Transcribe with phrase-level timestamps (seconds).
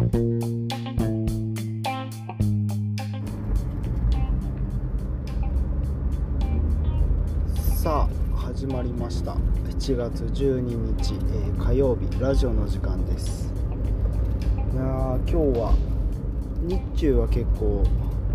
[0.00, 0.06] さ
[8.08, 9.34] あ始まりました。
[9.68, 13.52] 1月12日、えー火曜日ラジオの時間です。
[14.72, 15.74] いや今日は
[16.62, 17.84] 日中は結構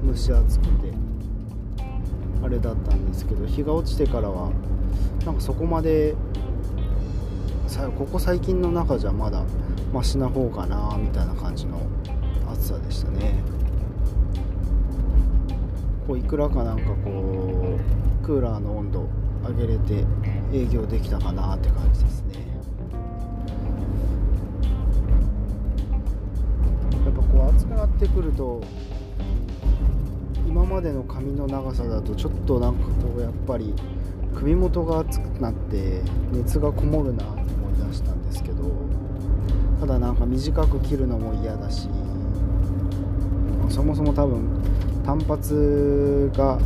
[0.06, 0.94] 蒸し暑くて
[2.44, 4.52] あれだったんですけど日が落ちてからは
[5.26, 6.14] なんかそこまで
[7.98, 9.44] ここ最近の中じゃまだ
[9.94, 11.80] マシな方かなみたいな感じの
[12.50, 13.36] 暑さでしたね。
[16.08, 17.78] こういくらかなんかこ
[18.22, 19.10] うクーラーの温度
[19.48, 20.06] 上げれて
[20.54, 22.36] 営業できたかなって感じですね。
[27.06, 28.62] やっぱこう暑くなってくると
[30.48, 33.74] 今までの髪の長さだとちょっとなんかこうやっぱり
[34.34, 36.02] 首元が熱くなって
[36.32, 37.45] 熱がこもるなっ
[38.46, 38.72] けど
[39.80, 41.90] ただなんか短く切るのも嫌だし
[43.70, 44.48] そもそも多分
[45.04, 46.60] 単発が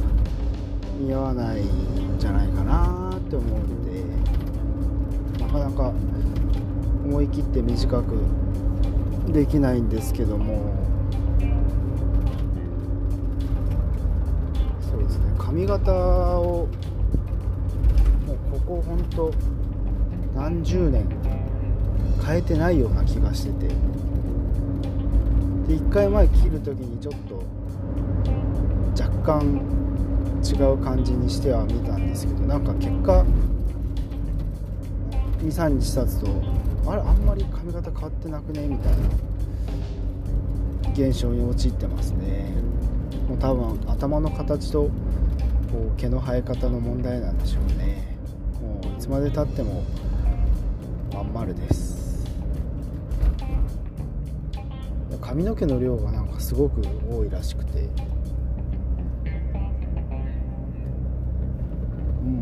[0.99, 3.85] 似合わないんじゃないかなって思うん
[5.37, 5.93] でなかなか
[7.05, 8.15] 思い切って短く
[9.31, 10.75] できないんですけども
[14.81, 16.67] そうですね髪型を
[18.27, 19.33] もうここほんと
[20.35, 21.18] 何十年
[22.29, 23.73] 変えてないような気がしてて。
[25.67, 27.43] で1回前切る時にちょっと
[29.01, 29.59] 若干
[30.43, 33.25] 違う感じにしては見たんですけどなんか結果
[35.43, 36.27] 23日経つと
[36.91, 38.97] あれあんまり髪型変わってなくねみたいな
[40.91, 42.51] 現象に陥ってますね。
[43.27, 44.91] もう多分頭の形とこ
[45.95, 48.17] う毛の生え方の問題なんでしょうね。
[48.61, 49.83] もういつまでたっても
[51.13, 51.98] まん丸です。
[55.29, 57.87] 髪の毛の量がなんかすごく多いらしくて。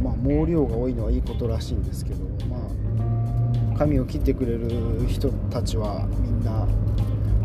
[0.02, 4.70] まあ、毛量が多いのはいいことらしいんですけど、まあ、髪を切ってくれる
[5.08, 6.66] 人たちはみんな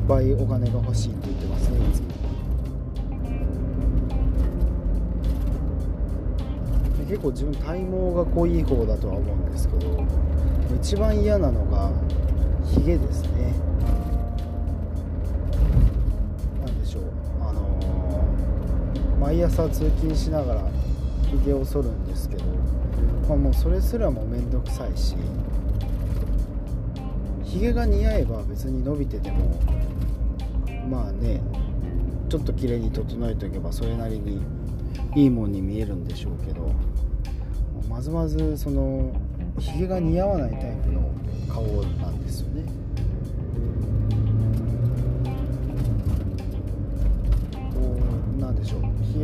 [0.07, 2.09] 倍お金が欲しいって言ってますねいつも。
[7.09, 10.05] 結構自分体毛が濃い方だとは思うんですけど
[10.81, 11.91] 一番嫌なのが
[12.65, 13.72] ヒゲですね。
[19.23, 20.63] 毎朝通勤しながら
[21.31, 22.45] ひげを剃るんですけど、
[23.29, 25.15] まあ、もうそれすらも面倒くさいし
[27.45, 29.61] ひげが似合えば別に伸びてても
[30.89, 31.41] まあね
[32.29, 34.43] ちょっと綺麗に整えておけばそれなりに
[35.15, 36.73] いいもんに見えるんでしょうけど
[37.89, 39.15] まずまずその
[39.61, 41.09] ひげが似合わないタイプの
[41.49, 42.82] 顔なんですよね。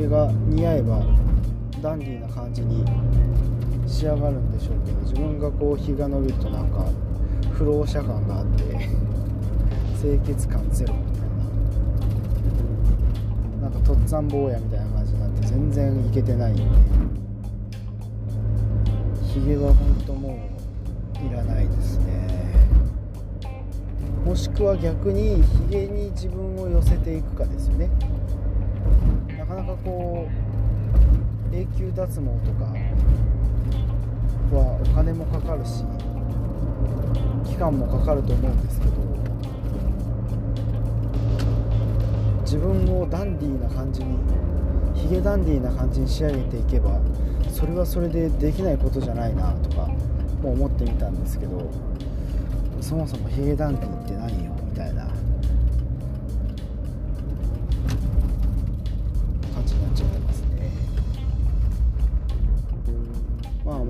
[0.08, 1.02] が似合えば
[1.82, 2.84] ダンディーな感じに
[3.86, 6.86] 仕上がるんでしょうけど自分がこう日が伸びるとなんか
[7.52, 8.64] 不老者感があって
[10.00, 11.28] 清潔感ゼロみたいな。
[13.62, 16.62] なんかとっつぁん坊やみたいな感じになって全然いけてないんで。
[19.24, 19.76] ひげは本
[20.06, 20.38] 当も
[21.22, 22.28] ういらないですね。
[24.24, 27.90] もしくは逆にひげに自分を寄せていくかですよね。
[29.58, 30.28] なかこ
[31.52, 32.66] う永久脱毛とか
[34.54, 35.82] はお金もかかるし
[37.44, 38.92] 期間もかかると思うんですけど
[42.42, 44.16] 自分をダンディーな感じに
[44.94, 47.00] ヒゲダンディーな感じに仕上げていけば
[47.50, 49.88] それはそれでできないことじゃないなとか
[50.40, 51.68] も思ってみたんですけど
[52.80, 55.17] そもそもヒゲダンディーって何よみたいな。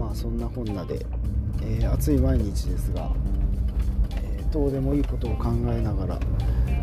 [0.09, 1.05] まあそんなこんなで、
[1.61, 3.11] えー暑い毎日ですが、
[4.17, 6.19] えーどうでもいいことを考えながら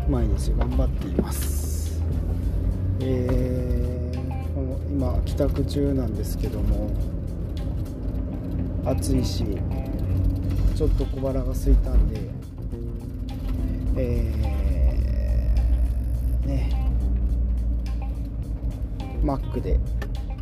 [0.08, 2.00] 毎日頑張っています。
[3.00, 6.88] えーこの今帰宅中なんですけども
[8.84, 9.44] 暑いし
[10.76, 12.20] ちょっと小腹が空いたんで
[13.96, 16.70] えーね
[19.24, 19.80] マックで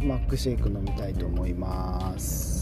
[0.03, 2.54] マックシェイク飲みたいと思います。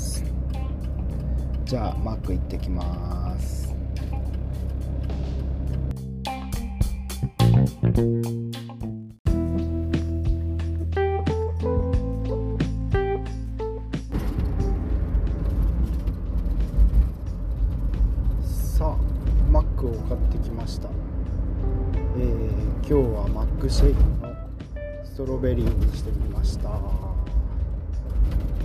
[1.72, 3.74] じゃあマック行ってきます。
[18.76, 18.98] さあ
[19.50, 20.90] マックを買ってきました。
[22.18, 22.32] えー、
[22.80, 24.34] 今日はマックシェイクの
[25.04, 26.68] ストロベリーにしてみました、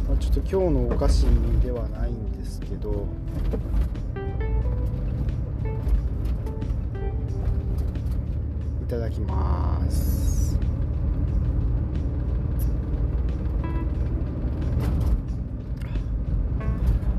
[0.07, 0.55] まあ、ちょっと今日
[0.87, 1.25] のお菓子
[1.61, 3.05] ではないんですけど。
[8.81, 10.57] いただきます。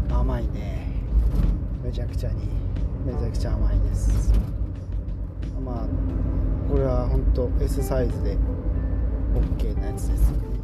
[0.08, 0.86] 甘いね。
[1.84, 2.48] めちゃくちゃに。
[3.04, 4.32] めちゃくちゃ甘いです。
[5.62, 5.86] まあ
[6.70, 8.38] これは本当 S サイズで
[9.34, 10.30] OK なやつです。
[10.30, 10.57] ね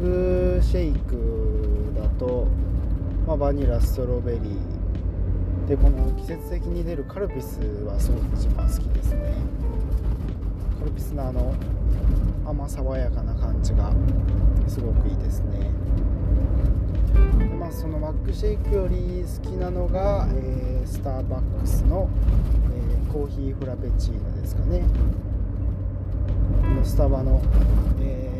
[0.00, 2.46] クシェイクだと、
[3.26, 4.42] まあ、バニラストロベリー。
[5.68, 9.34] でこの季節的に出るカルピスはすごく一番好きですね。
[10.78, 11.54] カルピスのあの
[12.46, 13.92] 甘爽やかな感じが
[14.66, 15.70] すごくいいですね。
[17.38, 22.08] でまあそのマックシェイクより好きなのが、えー、スターバックスの、
[22.74, 24.82] えー、コーヒーフラペチーノですかね。
[26.82, 27.42] スタバの、
[28.00, 28.39] えー、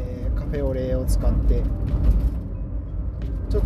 [0.51, 1.63] フェオレを使って
[3.49, 3.63] ちょっ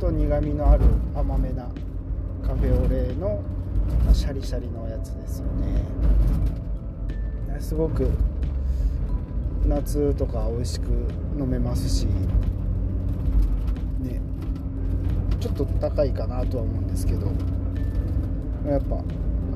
[0.00, 1.68] と苦みのある甘めな
[2.46, 3.42] カフェオレの
[4.12, 5.82] シャリシャリのやつですよね。
[7.60, 8.08] すごく
[9.66, 10.86] 夏とか美味しく
[11.38, 12.06] 飲めますし
[14.00, 14.20] ね
[15.40, 17.26] ちょっと高いかなとは思うんですけど
[18.66, 19.02] やっぱ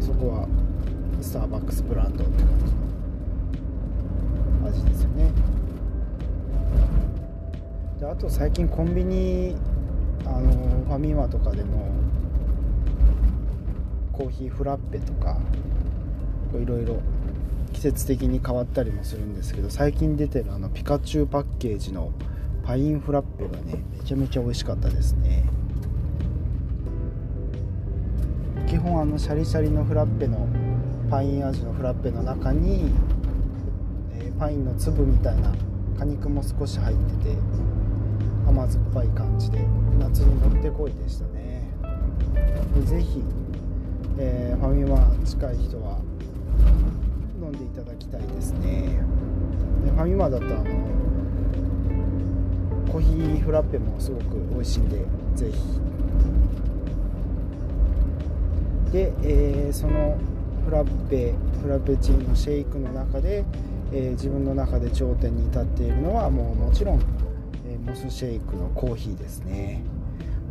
[0.01, 0.49] そこは
[1.21, 2.73] スターバックスブランドって感じ
[4.61, 5.52] の味ですよね。
[8.01, 9.57] であと最近コンビニ
[10.25, 10.51] あの
[10.87, 11.91] ファミマとかでも
[14.13, 15.39] コーヒーフラッペとか
[16.55, 17.01] いろいろ
[17.73, 22.13] 季節的に変わったりもするんですけど最近出てるあのピカチュウパッケージの
[22.65, 25.45] パインフラッペがねめちゃめちゃ美味しかったですね。
[28.69, 30.49] 基本あのシャリシャリのフラッペの
[31.11, 32.91] パイン味のフラッペの中に、
[34.15, 35.53] えー、パインの粒みたいな
[36.03, 37.37] 果肉も少し入ってて
[38.45, 39.59] 甘酸っぱい感じで
[40.01, 41.69] 夏にもってこいでしたね。
[42.85, 43.23] 是非、
[44.19, 46.01] えー、ファミマ近い人は
[47.41, 48.99] 飲んでいただきたいですね。
[49.85, 50.65] でファミマだとあの
[52.91, 55.05] コーヒーフラッペもすごく美味しいんで
[55.37, 55.57] 是非
[58.93, 60.19] で、えー、その
[60.65, 61.33] フラッペ
[61.63, 63.45] フラペチーノシェイクの中で、
[63.93, 67.01] え、自分の中で頂点に立っているのはもうもちろん、
[67.69, 69.83] え、モスシェイクのコーヒーですね。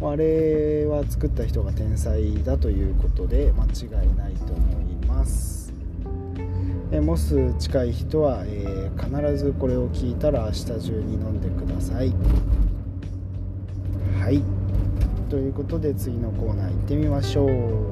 [0.04, 5.72] あれは作った人が天才だということで間違いないと思います。
[6.92, 12.14] えモス近い人は、えー、必ずこれを聞いたら明日中に飲んでください。
[14.20, 14.42] はい。
[15.30, 17.91] ということで次のコーナー行ってみましょう。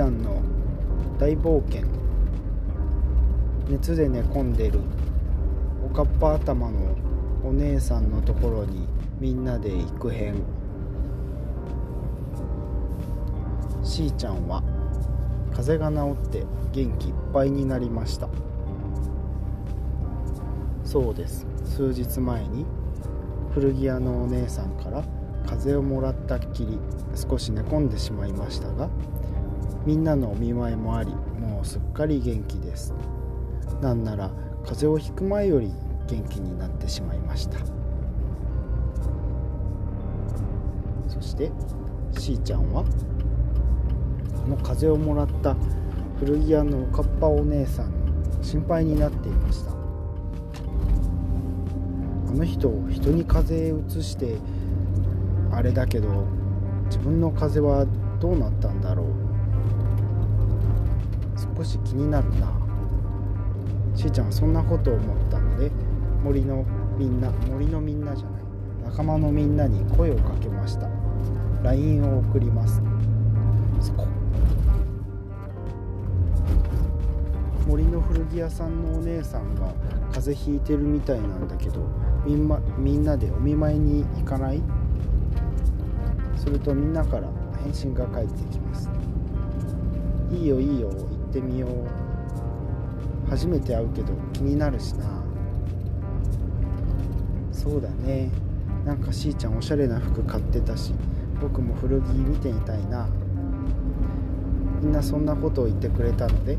[0.00, 0.40] ちゃんの
[1.18, 1.86] 大冒険。
[3.68, 4.80] 熱で寝込んでる。
[5.84, 6.96] おかっぱ頭の
[7.44, 8.88] お姉さんのところに
[9.20, 10.36] みんなで行く編。
[13.82, 14.62] しーちゃんは
[15.54, 18.30] 風邪が治って元気いっぱいになりました。
[20.82, 21.46] そうです。
[21.66, 22.64] 数日前に
[23.52, 25.04] 古着屋のお姉さんから
[25.44, 26.78] 風邪をもらったっきり
[27.14, 28.88] 少し寝込んでしまいましたが
[29.86, 32.94] みんなのお見舞いもありもうすっかり元気です。
[33.80, 34.30] なんなら
[34.64, 35.72] 風邪をひく前より
[36.06, 37.58] 元気になってしまいました。
[41.08, 41.50] そして
[42.18, 45.56] しーちゃんはこの風邪をもらった
[46.18, 47.92] 古着屋のおかっぱお姉さん
[48.42, 49.72] 心配になっていました。
[49.72, 49.74] あ
[52.32, 54.36] の人人に風邪うつして
[55.50, 56.26] あれだけど
[56.86, 57.86] 自分の風邪は
[58.20, 59.06] どうなったんだろう。
[61.60, 62.50] 少し気になるな
[63.94, 65.70] しーちゃんはそんなことを思ったので
[66.24, 66.64] 森の
[66.96, 68.42] みんな森のみんなじゃない。
[68.84, 70.88] 仲間のみんなに声をかけました。
[71.62, 72.80] LINE を送ります。
[73.78, 74.06] そこ。
[77.68, 79.74] 森の古着屋さんのお姉さんが
[80.14, 81.86] 風邪ひいてるみたいなんだけど
[82.24, 84.62] みん,、ま、みんなでお見舞いに行かない？
[86.36, 87.28] するとみんなから
[87.62, 88.88] 返信が返ってきます。
[90.32, 90.90] いいよいいよ
[91.30, 93.30] ってみよう。
[93.30, 95.22] 初めて会うけど気になるしな。
[97.52, 98.30] そうだね。
[98.84, 100.92] なんかしーちゃんおしゃれな服買ってたし
[101.40, 103.08] 僕も古着見てみたいな。
[104.80, 106.56] みんなそんなことを言ってくれたので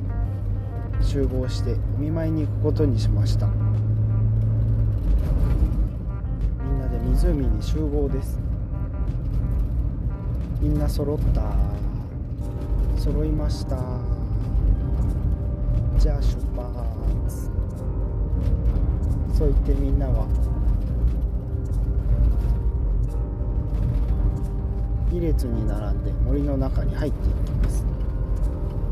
[1.01, 3.47] 集合してお見舞いに行くことにしました。
[6.63, 8.39] みんなで湖に集合です。
[10.61, 11.41] みんな揃った。
[12.97, 14.00] 揃いました。
[16.11, 17.49] ゃあ出発
[19.37, 20.27] そう言ってみんなは。
[25.09, 27.85] 2列に並んで森の中に入っていきます。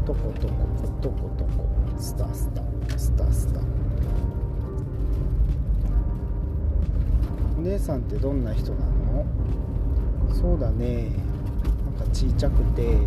[0.05, 0.53] トコトコ
[1.01, 1.49] トコトコ。
[1.97, 2.61] スタスタ
[2.97, 3.61] スタスタ。
[7.57, 9.25] お姉さんってどんな人なの？
[10.33, 11.09] そうだね。
[11.85, 12.97] なんかちいちゃくて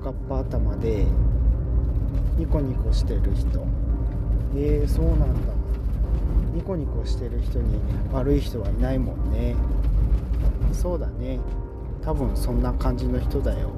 [0.00, 1.06] おかっぱ頭で
[2.38, 3.66] ニコニコしてる人。
[4.54, 5.26] えー、そうなんだ。
[6.54, 7.80] ニコニコしてる人に
[8.12, 9.56] 悪い人はいないもんね。
[10.72, 11.40] そうだね。
[12.02, 13.70] 多分そんな感じの人だよ。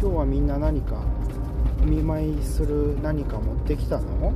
[0.00, 0.96] 今日はみんな何か
[1.80, 4.32] お見舞いする何か持ってきたの？
[4.32, 4.34] も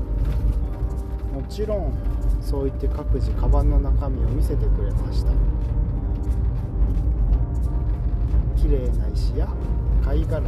[1.48, 1.92] ちろん
[2.40, 5.30] そう言って各自カバンの中身を見せてくれました。
[8.68, 9.48] 綺麗な石や
[10.04, 10.42] 貝殻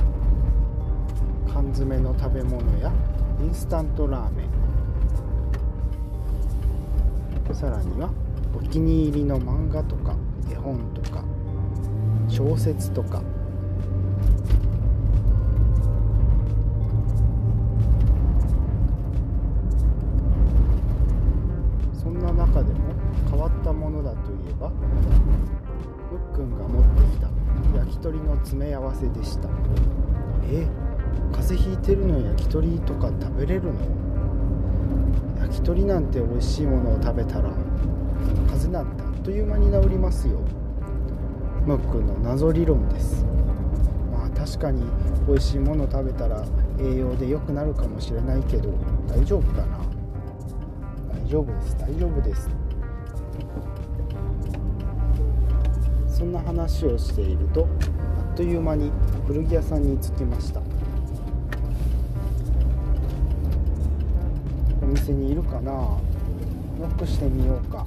[1.51, 2.93] 缶詰の食べ物や
[3.41, 4.51] インスタントラーメン。
[7.55, 8.11] さらには
[8.55, 10.15] お気に入りの漫画とか
[10.51, 11.25] 絵本とか
[12.29, 13.23] 小説とか。
[21.95, 22.81] そんな中でも
[23.31, 24.71] 変わったものだといえば
[28.01, 29.49] 鳥の詰め合わせでした。
[30.51, 30.67] え
[31.33, 33.73] 風邪ひいてるの焼き鳥とか食べれるの？
[35.41, 37.51] 焼き鳥なんて美味しいものを食べたら
[38.49, 40.41] 風邪なんてあっという間に治りますよ。
[41.67, 43.25] ムックの謎理論です。
[44.13, 44.83] まあ確かに
[45.29, 46.45] 美味しいもの食べたら
[46.79, 48.71] 栄養で良くなるかもしれないけど
[49.07, 49.79] 大丈夫かな？
[51.13, 51.77] 大丈夫です。
[51.79, 52.49] 大丈夫です。
[56.21, 57.67] そんな話をしていると
[58.19, 58.93] あっという間に
[59.27, 60.61] 古着屋さんに着きました。
[64.83, 65.73] お店にいるかな？
[65.73, 65.99] ノ
[66.83, 67.87] ックしてみようか。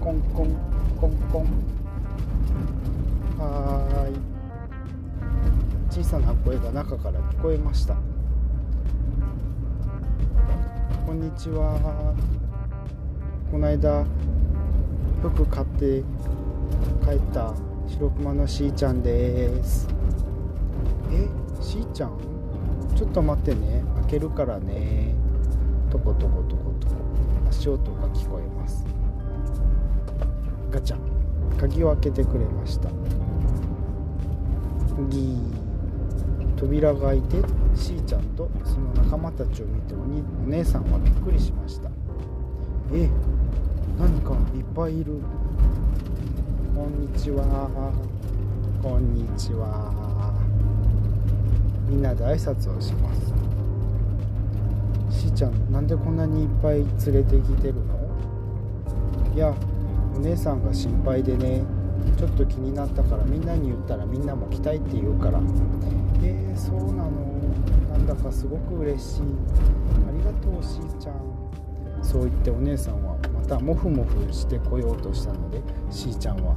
[0.00, 0.54] コンコン
[1.00, 1.46] コンコン。
[3.40, 4.14] はーい。
[5.90, 7.96] 小さな声が中から聞こえました。
[11.04, 12.14] こんにちは。
[13.50, 14.04] この間
[15.22, 16.04] 服買って
[17.04, 17.54] 帰った
[17.88, 19.88] 白熊のしーちゃんです。
[21.10, 21.28] え
[21.62, 22.18] しーちゃん？
[22.96, 23.84] ちょっと待ってね。
[24.02, 25.14] 開けるからね。
[25.90, 26.94] トコトコトコトコ。
[27.48, 28.84] 足音が聞こえます。
[30.70, 30.96] ガチャ。
[31.58, 32.90] 鍵を開けてくれました。
[35.08, 36.56] ギー。
[36.56, 37.36] 扉が開いて
[37.76, 41.90] しーちゃんとその仲間たちを見ておにお姉さんはびっくりしました。
[42.94, 43.08] え
[43.98, 45.20] 何かいっぱいいる。
[46.76, 47.90] こんにちは。
[48.82, 50.34] こんにちは。
[51.88, 53.32] みんなで挨拶をします。
[55.08, 57.96] しーちゃんなんでこんなにいっぱい連れてきてるの？
[59.34, 59.54] いや
[60.16, 61.64] お姉さんが心配でね。
[62.18, 65.40] ちょっと気になったからみんなに言ったらみんなも来たいって言うから。
[66.22, 67.10] えー、そうなの。
[67.90, 69.22] なんだかすごく嬉しい。
[69.22, 71.14] ありがとうしーちゃん。
[72.02, 75.60] そう言ってお姉さんはたモフモフしてこようとしたので
[75.90, 76.54] しーちゃんは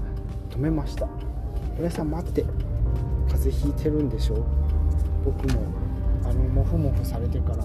[0.49, 1.07] 止めました。
[1.77, 2.45] お姉さん待って。
[3.29, 4.43] 風邪ひいてるんでしょ
[5.23, 5.61] 僕も
[6.23, 7.63] あのモフモフされてから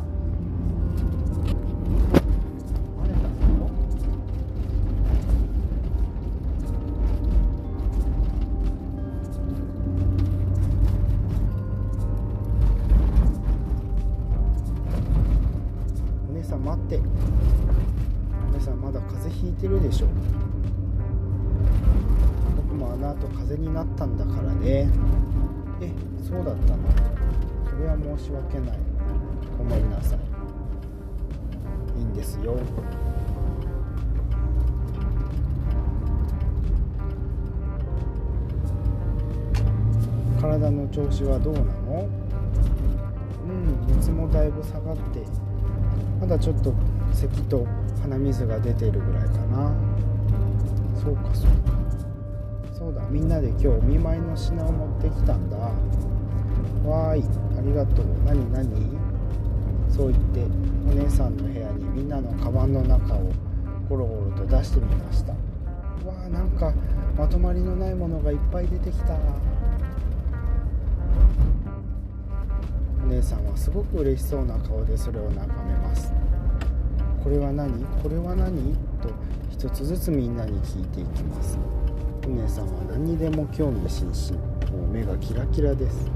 [26.34, 26.82] そうだったの
[27.70, 28.78] それは申し訳ない。
[29.56, 30.18] ごめんなさい。
[31.96, 32.56] いいんですよ。
[40.40, 42.08] 体の調子はどうなの？
[43.46, 45.22] うん熱もだいぶ下がって
[46.20, 46.74] まだちょっと
[47.12, 47.64] 咳と
[48.02, 49.72] 鼻水が出てるぐらいかな。
[51.00, 51.78] そうかそうか。
[52.76, 55.70] そうだみんなで今日お見舞いの品を持ってきたんだ。
[56.84, 57.24] わーい
[57.58, 58.06] ありがとう。
[58.24, 58.68] 何何？
[59.90, 60.40] そう言って
[60.90, 63.32] お姉さんの部屋にみんなのカバンの中を
[63.88, 66.74] ゴロゴロと出してみましたわーなんか
[67.16, 69.16] まとまりのないものがいっぱい出てきた。
[73.02, 76.10] お姉さんはすごく嬉しそうな顔でそれを眺めます
[77.22, 78.74] これは何これは何？
[79.02, 79.10] と
[79.50, 81.58] 一つずつみんなに聞いていきます。
[82.26, 84.42] お姉さんは何にでも興味津々。
[84.72, 86.10] もう目がキラキラです。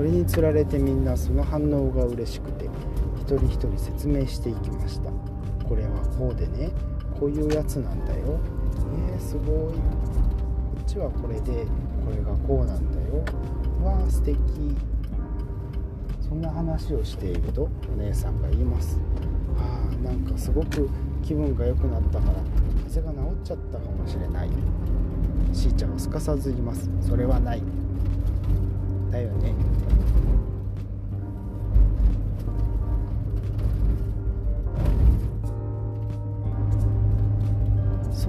[0.00, 2.64] それにつられてみんなその反応が嬉しくて
[3.20, 5.10] 一人一人説明していきました。
[5.68, 6.70] これはこうでね。
[7.18, 8.40] こういうやつなんだよ。
[9.10, 9.46] えー、すごい。
[9.46, 9.74] こ
[10.80, 11.66] っちはこれで
[12.02, 13.22] これがこうなんだよ。
[13.84, 14.38] わあ素敵。
[16.26, 18.98] そんな話をしているとお姉さんが言います。
[19.58, 20.88] ああなんかすごく
[21.22, 22.32] 気分が良くなったから
[22.84, 24.48] 風邪が治っちゃったかもしれない。
[25.52, 26.88] しーちゃんはすかさず言います。
[27.06, 27.62] それはない。
[29.10, 29.52] だよね。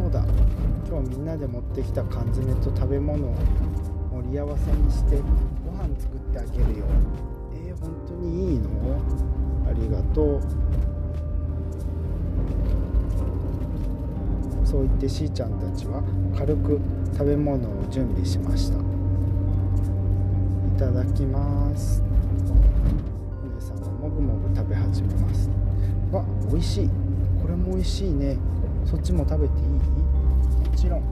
[0.01, 0.25] そうだ。
[0.89, 3.35] 今日みんなで持ってきた缶詰と食べ物を
[4.11, 5.17] 盛り合わせにして
[5.63, 6.85] ご飯作ってあげるよ。
[7.53, 8.67] えー、本当にいいの？
[9.69, 10.41] ありがとう。
[14.65, 16.01] そう言ってしーちゃんたちは
[16.35, 16.79] 軽く
[17.13, 18.79] 食べ物を準備しました。
[18.79, 18.81] い
[20.79, 22.01] ただきます。
[22.01, 22.05] お
[23.53, 25.47] 姉さんはもぐもぐ食べ始めます。
[26.11, 26.89] わ美味しい。
[27.39, 28.39] これも美味しいね。
[28.83, 29.70] そっちも食べていい？
[30.81, 30.99] ちろん。
[30.99, 31.05] わ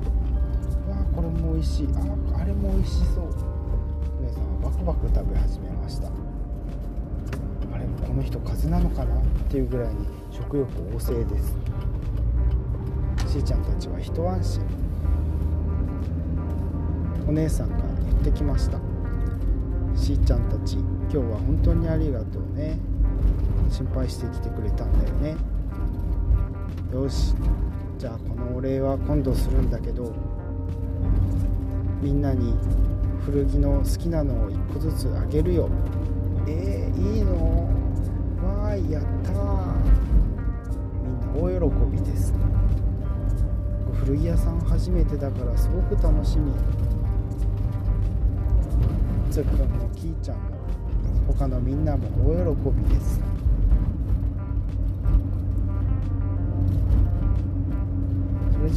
[0.90, 1.88] あこれも美味しい。
[1.94, 3.26] ああれも美味しそう。
[3.26, 6.08] お姉さんはバクバク食べ始めました。
[6.08, 11.56] あれこの人風邪なのかなっていうぐらいに食欲旺盛です。
[13.32, 14.64] しーちゃんたちは一安心。
[17.28, 18.80] お姉さんが言ってきました。
[19.96, 22.80] しーちゃんたち今日は本当にありがとうね。
[23.70, 25.36] 心配してきてくれたんだよね。
[26.92, 27.36] よし。
[28.00, 30.14] じゃあこのお礼は今度するんだけど
[32.02, 32.56] みんなに
[33.26, 35.70] 古着の好きなのを1個ずつあげるよ。
[36.48, 37.66] えー、いいの？
[38.42, 39.36] わーいやったー。
[41.04, 42.34] みんな大喜びです。
[44.06, 46.54] 古着屋さん初めてだからすごく楽しみ。
[49.30, 50.44] つっくんもきーちゃんも
[51.28, 53.20] 他のみんなも大喜びです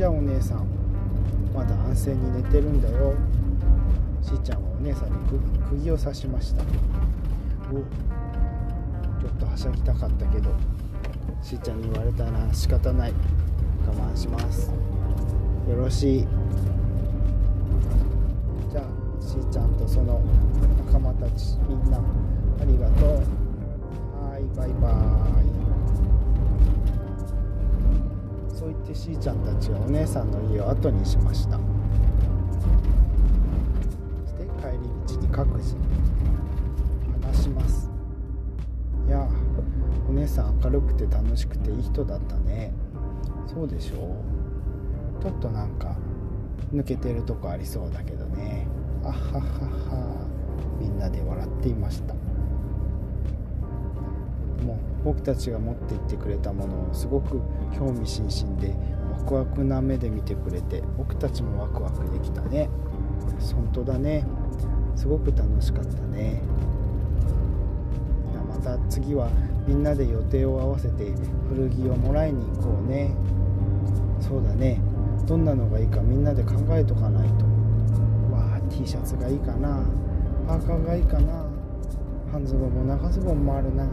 [0.02, 0.66] じゃあお姉さん
[1.54, 3.14] まだ安静に寝てるんだよ。
[4.20, 5.16] しーちゃんはお姉さんに
[5.70, 6.64] 釘を刺しました。
[7.70, 10.50] おちょっとはしゃぎたかったけど
[11.40, 13.12] しーちゃんに言われたら仕方ない。
[13.86, 14.72] 我慢します。
[15.70, 16.26] よろしい。
[18.72, 20.20] じゃあしーちゃんとその
[20.86, 22.02] 仲間たちみんなあ
[22.64, 23.08] りがとう。
[24.28, 25.51] はいバイバーイ。
[28.62, 31.58] そう言ってしーちゃんたちはお姉さんの家を後にしました。
[34.24, 35.74] そして帰り道に各自
[37.24, 37.90] 話します。
[39.08, 39.28] いや
[40.08, 42.72] お姉さん明るくて楽しくていい人だったね。
[43.52, 45.22] そうでしょう。
[45.24, 45.96] ちょっとなんか
[46.72, 48.68] 抜けてるとこありそうだけどね。
[49.02, 50.28] あははは。
[50.78, 52.14] みんなで笑っていました。
[55.04, 57.40] 僕たちが持っていってくれたものをすごく
[57.76, 58.74] 興味津々で
[59.18, 62.68] ワクワクな目で見てくれて僕たちもワクワクできたね。
[63.54, 64.24] 本当だね。
[64.94, 66.42] すごく楽しかったね。
[68.48, 69.28] また次は
[69.66, 71.12] みんなで予定を合わせて
[71.48, 73.14] 古着をもらいに行こうね。
[74.20, 74.80] そうだね。
[75.26, 77.44] どんなのがいいかみんなで考えとかないと。
[78.34, 79.82] わあ T シャツがいいかな。
[80.46, 81.44] パーカーがいいかな。
[82.30, 83.86] 半ズボンも長ズボンもあるな。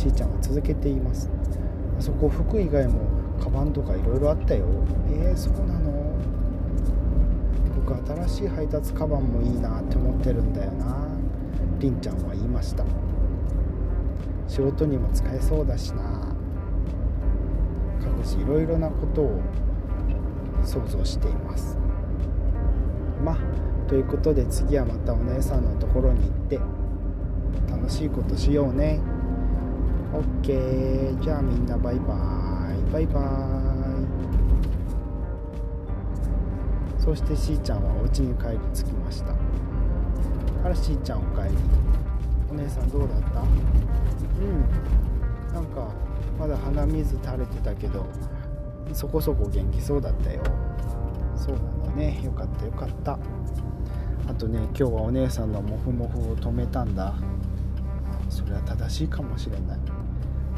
[0.00, 1.28] ちーちゃんは続けています。
[1.98, 3.00] あそこ服以外も
[3.38, 4.64] カバンとかいろいろあったよ。
[5.10, 5.92] えー、そうなの？
[7.86, 7.94] 僕
[8.26, 11.06] 新しい配達カバンもいいなって思ってるんだよな。
[11.80, 12.86] りんちゃんは言いました。
[14.48, 16.34] 仕事にも使えそうだしな。
[18.24, 19.38] しいろいろなことを
[20.64, 21.76] 想像しています。
[23.22, 23.36] まあ
[23.86, 26.58] ということで次はまたお姉さんのところに行って
[27.70, 28.98] 楽しいことしようね。
[30.12, 32.80] OK じゃあみんなバイバイ。
[32.92, 33.24] バイバイ。
[37.00, 39.32] そしてしーちゃんはお家に帰り着きました。
[40.64, 41.54] あらしーちゃんお帰り。
[42.50, 43.40] お姉さんどうだった？
[43.40, 43.46] うん。
[45.54, 45.88] なんか
[46.38, 48.04] まだ鼻水垂れてたけど
[48.92, 50.42] そこそこ元気そうだったよ。
[51.36, 52.20] そうなのね。
[52.24, 53.16] よかったよかった。
[54.26, 57.14] あとね今日はお姉さんのモフモフを止めたんだ。
[58.28, 59.78] それは正しいかもしれない。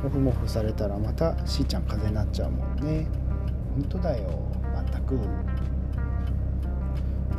[0.02, 3.06] モフモフされたらまたしーちゃん風邪になっちゃうもんね。
[3.74, 4.30] 本当だよ。
[4.74, 5.16] まったく。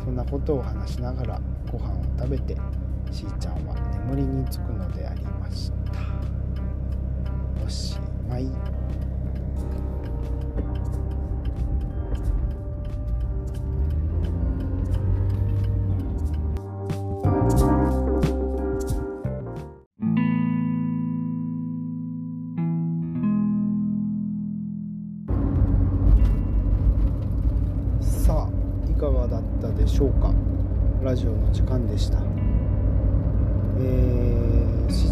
[0.05, 2.55] そんなことを話しながらご飯を食べて
[3.11, 3.75] しーちゃんは
[4.07, 5.75] 眠りにつくのでありました。
[7.65, 7.99] おし
[8.29, 8.47] まい。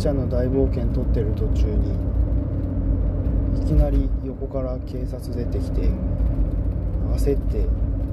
[0.02, 1.94] えー、死者の大冒険撮ってる途中に
[3.62, 5.90] いきなり横から警察出てきて
[7.16, 7.68] 焦って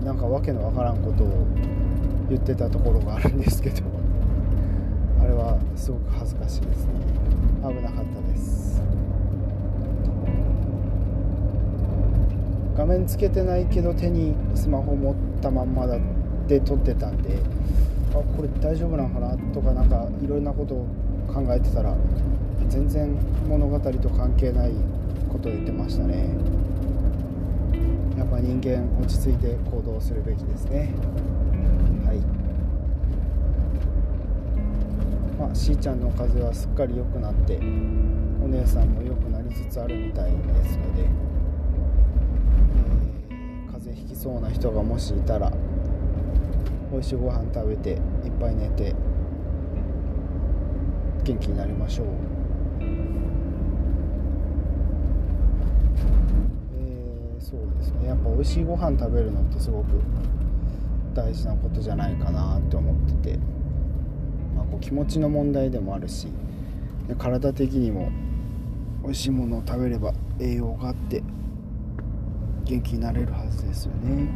[0.04, 1.46] なんかわけのわからんことを
[2.28, 3.82] 言ってたところがあるんですけど
[5.20, 6.92] あれはすごく恥ずかしいですね。
[7.62, 8.82] 危なかったです。
[12.76, 15.98] 画面つけてないけど手にスマホ持ったまんまだ
[16.46, 17.38] で撮ってたんで
[18.12, 20.86] あこれ大丈夫なのかなとかなんかいろんなことを
[21.32, 21.94] 考えてたら
[22.68, 23.16] 全然
[23.48, 24.72] 物語と関係ない
[25.30, 26.28] ことを言ってましたね。
[28.16, 30.92] やっぱ人間落ち着いて行動するべきですね。
[32.04, 32.18] はい。
[35.38, 37.60] まあしーちゃんの風邪はすっかり良くなってお
[38.48, 40.36] 姉さんも良くなりつつあるみたいで
[40.68, 41.08] すので、えー
[43.70, 45.52] 風邪ひきそうな人がもしいたら
[46.90, 47.98] 美味しいご飯食べていっ
[48.40, 48.94] ぱい寝て
[51.28, 52.06] 元気になりましょう、
[56.72, 58.08] えーそうですね。
[58.08, 59.88] やっぱ美味しいご飯食べるのってすごく
[61.12, 63.38] 大事なことじゃないかなって思ってて、
[64.56, 66.28] まあ、こう気持ちの問題でもあるし
[67.08, 68.10] で体的にも
[69.02, 71.22] 美味しいものを食べれば栄養があって
[72.64, 74.30] 元気になれるはずですよね。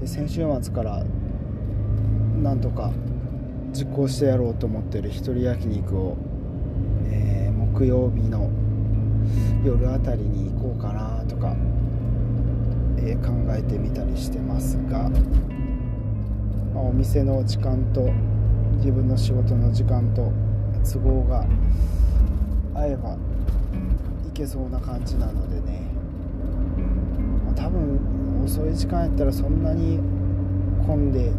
[0.00, 1.04] で先週末から
[2.42, 2.90] なんとか
[3.72, 6.16] 実行してやろうと思ってる一人焼肉を、
[7.10, 8.50] えー木曜日の
[9.64, 11.56] 夜あたりに行こうかなとか、
[12.98, 15.08] えー考えてみたりしてますが、
[16.74, 18.10] まあお店の時間と
[18.76, 20.30] 自分の仕事の時間と
[20.84, 21.46] 都合が
[22.74, 23.16] 合えば
[24.24, 25.80] 行けそうな感じなのでね、
[27.46, 27.98] まあ多分
[28.44, 29.98] 遅い時間やったらそんなに
[30.86, 31.32] 混んで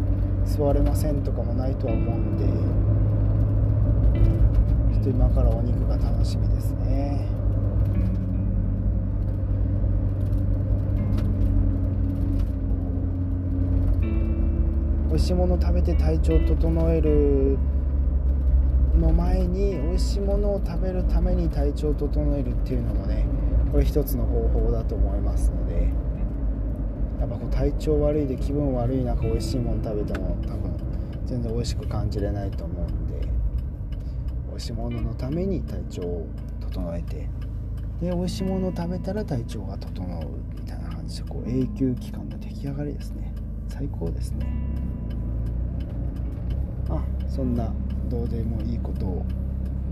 [0.46, 2.46] 座れませんとかもないとは思うんで
[4.94, 7.28] ちょっと今からお肉が楽しみですね。
[15.10, 17.58] 美味しいもの食べて体調整える
[19.00, 23.26] の前に美味しいものを食べるために体調を整えるっていうのもね
[23.72, 26.03] これ一つの方法だと思いますので。
[27.24, 30.76] やっぱこう体調悪いで気分悪い中美味しいもの食べても多分
[31.26, 33.28] 全然美味しく感じれないと思うんで
[34.50, 36.28] 美味しいもののために体調を
[36.60, 37.30] 整えて
[38.02, 43.34] で美味しいものを食べたら体調が整うみたいな感じでこう永久期間の出来上がりですね。
[43.70, 44.46] 最高ですね。
[46.90, 47.74] あそんな
[48.10, 49.26] どうでもいいことを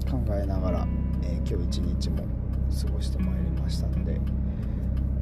[0.10, 0.88] 考えながら、
[1.24, 4.20] えー今日一日も過ごしてまいりましたので、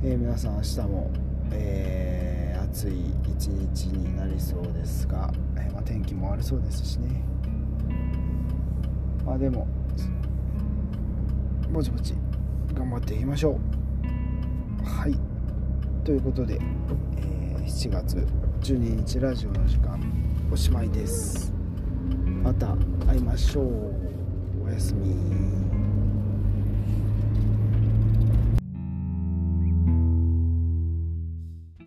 [0.04, 1.12] えー皆さん明日も、
[1.52, 7.24] えー暑い一日になりそうですが、えーまあ、天気も悪そうですしね。
[9.26, 9.68] まあでも
[11.72, 12.14] ぼちぼち
[12.74, 13.60] 頑張っていきましょ
[14.84, 14.86] う。
[14.86, 15.16] はい。
[16.04, 16.60] ということで、
[17.18, 18.28] えー7月
[18.62, 20.00] 12日ラジオの時間
[20.52, 21.54] おしまいです。
[22.44, 22.76] また
[23.08, 24.66] 会いましょう。
[24.66, 25.59] おやすみ。